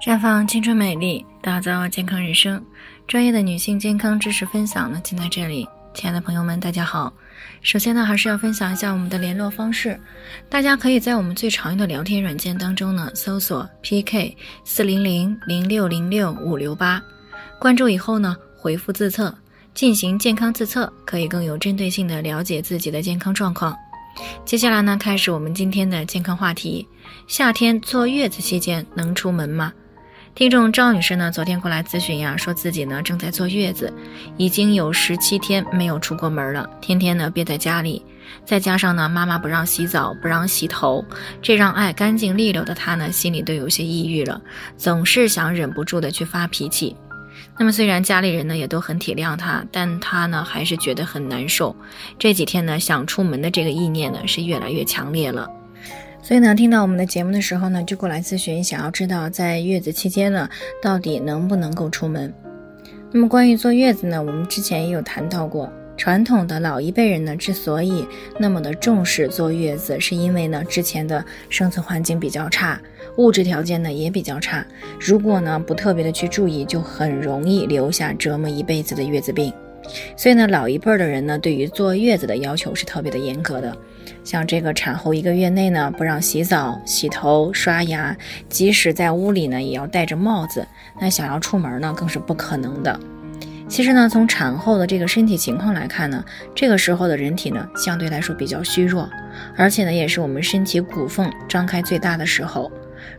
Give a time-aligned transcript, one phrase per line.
[0.00, 2.64] 绽放青春美丽，打造健康人生。
[3.08, 5.68] 专业的女性健康知识分享呢，就在这里。
[5.92, 7.12] 亲爱的朋友们，大家好。
[7.62, 9.98] 首先呢，还是要分享一下我们的联络方式。
[10.48, 17.02] 大家可以在我们最常用的聊天软件当中呢，搜索 PK 四零零零六零六五六八，
[17.58, 19.36] 关注以后呢，回复自测
[19.74, 23.76] 进行健康自测，可以更有针对性的了解自己的健康状况。
[24.44, 26.86] 接下来呢，开始我们今天的健康话题：
[27.26, 29.72] 夏天坐月子期间能出门吗？
[30.38, 33.92] 听众赵女士呢，昨天过来咨询呀，说自己呢正在坐月子，
[34.36, 38.00] 已经有十七天没有出过门了，天天呢憋在家里，
[38.44, 41.04] 再加上呢妈妈不让洗澡，不让洗头，
[41.42, 44.40] 这让爱干净利落的她呢心里都有些抑郁了，
[44.76, 46.94] 总是想忍不住的去发脾气。
[47.58, 51.74] 那么虽然家里人呢也都很体谅她，但她呢还是觉得很难受。
[52.16, 55.50] 这几天呢想出门的这个意念呢是越来越强烈了。
[56.20, 60.48] 所以呢，听到我们的节目的时候呢，就过来咨询，想要知道在月子期间呢，
[60.82, 62.32] 到底能不能够出门。
[63.10, 68.06] 那么关于坐月子呢，我们之前也有谈到过，传统的老一辈人呢，之所以
[68.38, 72.78] 那么的重视坐月子，是因为呢，之前的生存环境比较差，
[73.16, 74.66] 物质条件呢也比较差，
[75.00, 79.50] 如果呢不特别的去注意，就很容易留下折磨一辈子的月子病。
[80.16, 83.76] 所以呢，老一辈的人呢，对于坐月子的要求是特别的严格的。
[84.24, 88.16] 像这个产后一个月内呢，不让洗澡、洗头、刷牙，
[88.48, 90.66] 即使在屋里呢，也要戴着帽子。
[91.00, 92.98] 那想要出门呢，更是不可能的。
[93.68, 96.22] 其实呢，从产后的这个身体情况来看呢，
[96.54, 99.08] 这个时候的人体呢，相对来说比较虚弱，
[99.56, 102.70] 而且呢，也是我们身体骨缝张开最大的时候。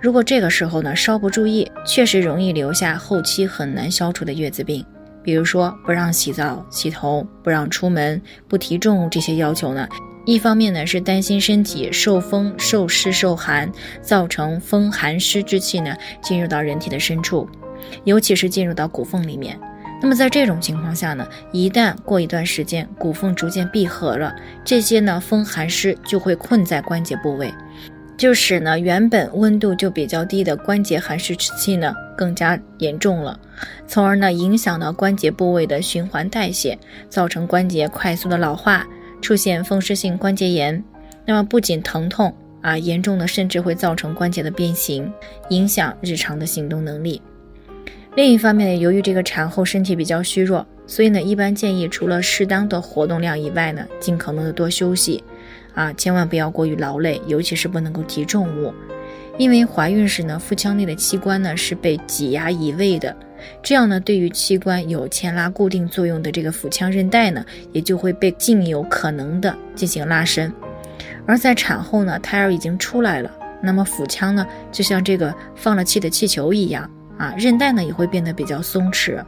[0.00, 4.84] 如果这个时候呢，稍不注意，确实容易留下后期很难消除的月子病。
[5.26, 9.88] 比如说不让洗澡、洗头，不让出门，不提重物这些要求呢，
[10.24, 13.68] 一方面呢是担心身体受风、受湿、受寒，
[14.00, 17.48] 造成风寒湿之气呢进入到人体的深处，
[18.04, 19.58] 尤其是进入到骨缝里面。
[20.00, 24.32] 那么在这种情况下呢，一旦过一段时间骨缝逐渐闭合了，
[24.64, 27.52] 这些呢风寒湿就会困在关节部位。
[28.16, 33.38] 就使呢原本温度就比较低的关节寒湿之气呢更加严重了，
[33.86, 36.78] 从而呢影响到关节部位的循环代谢，
[37.10, 38.86] 造成关节快速的老化，
[39.20, 40.82] 出现风湿性关节炎。
[41.26, 45.12] 那么不仅疼痛啊，严重的甚至会造成关节的变形，
[45.50, 47.20] 影响日常的行动能力。
[48.14, 55.22] 另一方面，由于这个产后身体比较虚弱，所以呢一般建议除了适当的活动量以外呢，尽可能的多休息。
[55.76, 58.72] 啊，千万不要过于劳累，尤其是不能够提重物，
[59.36, 63.14] 因为怀孕时呢，腹腔内的器官呢是被挤压移位的，
[63.62, 70.50] 这样呢，对于器官有牵拉固定作用的这个腹腔韧带呢，也就会被尽有可能的进行拉伸。
[71.26, 73.30] 而在产后呢，胎儿已经出来了，
[73.62, 79.22] 那么腹腔呢，就像这个放了气的气球一样啊，韧带呢也会变得比较松弛。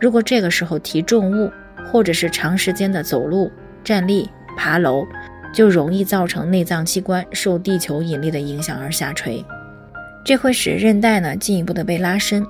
[0.00, 1.48] 如果这个时候提重物，
[1.92, 3.48] 或者是长时间的走路、
[3.84, 5.06] 站立、爬楼。
[5.52, 9.44] 就容易造成内脏器官受地球引力的影响而下垂，
[10.24, 12.46] 这会使韧带呢进一步的被拉伸，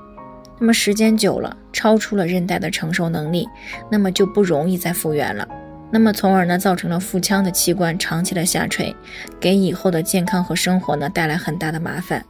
[0.60, 3.48] 那么时间久了，超出了韧带的承受能力，
[3.90, 5.46] 那么就不容易再复原了，
[5.90, 8.94] 那么从而呢造成了腹腔的器官长期的下垂，
[9.40, 12.24] 给以后的健康和生活呢带来很大的麻烦，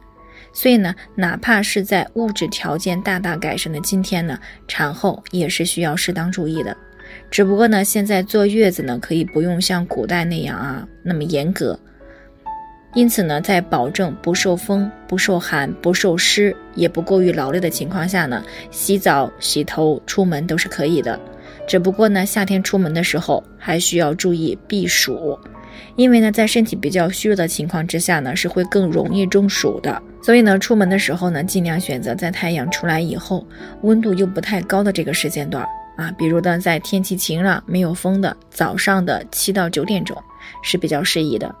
[0.51, 6.75] 所以呢，哪怕是在物质条件大大改善的今天呢，产后也是需要适当注意的。
[7.31, 11.79] 只不过呢，现在坐月子呢，可以不用像古代那样啊那么严格。
[12.93, 21.19] 因此呢，在保证不受风、不受寒、不受湿，也不过于劳累的情况下呢，洗澡、洗头、出门都是可以的。
[21.67, 25.35] 只不过呢，夏天出门的时候还需要注意避暑，
[25.95, 29.99] 因为呢，在身体比较虚弱的情况之下呢，是会更容易中暑的。
[30.21, 33.43] 所以呢，出门的时候呢，尽量选择在太阳出来以后，
[33.81, 35.67] 温度又不太高的这个时间段。
[35.95, 40.15] 啊，比如呢，在天气晴朗、没有风的早上的七到九点钟
[40.61, 41.53] 是比较适宜的。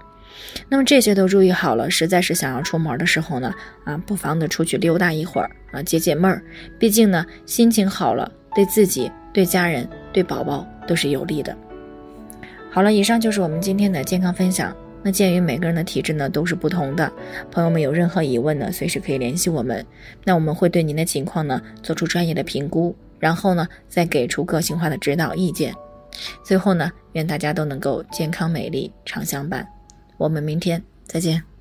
[0.69, 3.53] 那么这些都注意好了，实在是想要出门的时候呢，
[3.85, 6.43] 啊，不妨的出去溜达一会儿啊，解解闷儿。
[6.79, 11.55] 毕竟呢，心情好了，对自己、对家人、对宝宝都是有利的。
[12.71, 14.75] 好了，以上就是我们今天的健康分享。
[15.05, 17.11] 那鉴于每个人的体质呢都是不同的，
[17.51, 19.85] 朋友们有任何疑问呢，随时可以联系我们。
[20.23, 22.95] 那我们会对您的情况呢做出专业的评估。
[23.23, 25.73] 然后呢，再给出个性化的指导意见。
[26.43, 29.65] 最后呢，愿大家都能够健康美丽常相伴。
[30.17, 31.52] 我们明天再见。